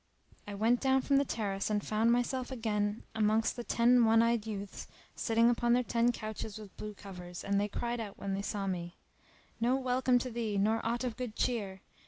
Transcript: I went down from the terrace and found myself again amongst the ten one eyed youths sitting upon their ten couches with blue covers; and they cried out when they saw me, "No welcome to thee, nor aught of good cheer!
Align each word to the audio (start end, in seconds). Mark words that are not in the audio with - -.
I 0.47 0.55
went 0.55 0.79
down 0.81 1.03
from 1.03 1.17
the 1.17 1.23
terrace 1.25 1.69
and 1.69 1.85
found 1.85 2.11
myself 2.11 2.49
again 2.49 3.03
amongst 3.13 3.55
the 3.55 3.63
ten 3.63 4.03
one 4.03 4.23
eyed 4.23 4.47
youths 4.47 4.87
sitting 5.15 5.47
upon 5.47 5.73
their 5.73 5.83
ten 5.83 6.11
couches 6.11 6.57
with 6.57 6.75
blue 6.75 6.95
covers; 6.95 7.43
and 7.43 7.61
they 7.61 7.67
cried 7.67 7.99
out 7.99 8.17
when 8.17 8.33
they 8.33 8.41
saw 8.41 8.65
me, 8.65 8.95
"No 9.59 9.75
welcome 9.75 10.17
to 10.17 10.31
thee, 10.31 10.57
nor 10.57 10.83
aught 10.83 11.03
of 11.03 11.17
good 11.17 11.35
cheer! 11.35 11.81